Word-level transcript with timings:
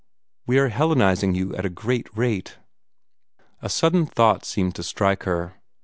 "We 0.47 0.57
are 0.57 0.69
Hellenizing 0.69 1.35
you 1.35 1.55
at 1.55 1.63
a 1.63 1.69
great 1.69 2.09
rate." 2.17 2.57
A 3.61 3.69
sudden 3.69 4.07
thought 4.07 4.45
seemed 4.45 4.73
to 4.77 4.83
strike 4.83 5.25
her. 5.25 5.53